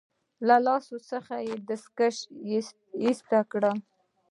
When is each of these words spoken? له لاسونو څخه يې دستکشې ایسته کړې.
له 0.47 0.55
لاسونو 0.65 0.99
څخه 1.11 1.33
يې 1.47 1.55
دستکشې 1.67 2.23
ایسته 3.03 3.39
کړې. 3.51 3.73